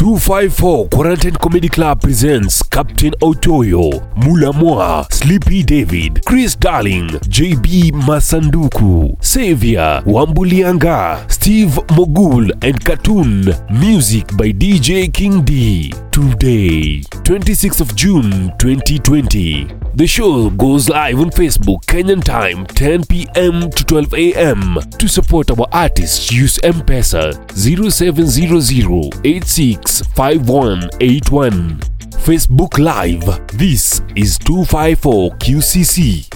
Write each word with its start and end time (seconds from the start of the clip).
254 0.00 0.88
Quarantine 0.88 1.36
Comedy 1.36 1.68
Club 1.68 2.00
presents 2.00 2.62
Captain 2.62 3.10
Otoyo, 3.20 3.90
Mulamwa, 4.16 5.04
Sleepy 5.12 5.62
David, 5.62 6.24
Chris 6.24 6.56
Darling, 6.56 7.10
JB 7.28 7.92
Masanduku, 8.06 9.14
Savior, 9.20 10.02
Wambulianga, 10.06 11.22
Steve 11.30 11.78
Mogul 11.94 12.50
and 12.62 12.82
Cartoon. 12.82 13.54
Music 13.70 14.24
by 14.38 14.50
DJ 14.52 15.12
King 15.12 15.44
D. 15.44 15.92
today, 16.28 17.00
26th 17.24 17.80
of 17.80 17.94
June 17.96 18.52
2020. 18.58 19.64
The 19.94 20.06
show 20.06 20.50
goes 20.50 20.88
live 20.90 21.18
on 21.20 21.30
Facebook 21.30 21.80
Kenyan 21.86 22.22
time 22.22 22.64
10 22.66 23.04
pm 23.06 23.68
to 23.70 23.84
12 23.84 24.14
am. 24.14 24.76
To 24.98 25.08
support 25.08 25.50
our 25.50 25.66
artists, 25.72 26.30
use 26.30 26.58
M-Pesa 26.62 27.32
0700 27.56 28.84
Facebook 32.20 32.76
Live. 32.78 33.24
This 33.58 34.02
is 34.14 34.38
254 34.38 35.30
QCC. 35.36 36.29